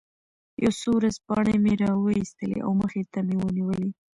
یو 0.63 0.71
څو 0.79 0.89
ورځپاڼې 0.97 1.55
مې 1.63 1.73
را 1.81 1.91
وویستلې 1.95 2.57
او 2.65 2.71
مخې 2.81 3.01
ته 3.11 3.19
مې 3.27 3.35
ونیولې. 3.39 3.89